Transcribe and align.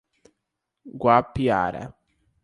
Guapiara 0.99 1.93